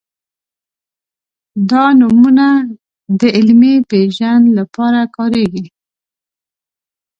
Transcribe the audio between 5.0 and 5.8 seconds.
کارېږي.